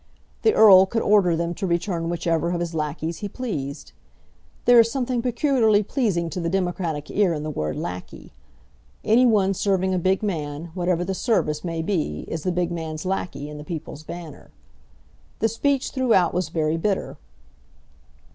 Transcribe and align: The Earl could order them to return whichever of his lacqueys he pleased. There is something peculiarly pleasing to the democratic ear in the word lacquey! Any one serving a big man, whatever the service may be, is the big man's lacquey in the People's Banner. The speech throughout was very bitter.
The 0.41 0.55
Earl 0.55 0.87
could 0.87 1.03
order 1.03 1.35
them 1.35 1.53
to 1.53 1.67
return 1.67 2.09
whichever 2.09 2.49
of 2.53 2.59
his 2.59 2.73
lacqueys 2.73 3.19
he 3.19 3.29
pleased. 3.29 3.91
There 4.65 4.79
is 4.79 4.91
something 4.91 5.21
peculiarly 5.21 5.83
pleasing 5.83 6.27
to 6.31 6.39
the 6.39 6.49
democratic 6.49 7.11
ear 7.11 7.35
in 7.35 7.43
the 7.43 7.51
word 7.51 7.75
lacquey! 7.75 8.31
Any 9.03 9.27
one 9.27 9.53
serving 9.53 9.93
a 9.93 9.99
big 9.99 10.23
man, 10.23 10.71
whatever 10.73 11.05
the 11.05 11.13
service 11.13 11.63
may 11.63 11.83
be, 11.83 12.21
is 12.27 12.41
the 12.41 12.51
big 12.51 12.71
man's 12.71 13.05
lacquey 13.05 13.47
in 13.47 13.59
the 13.59 13.63
People's 13.63 14.01
Banner. 14.03 14.49
The 15.37 15.47
speech 15.47 15.91
throughout 15.91 16.33
was 16.33 16.49
very 16.49 16.77
bitter. 16.77 17.17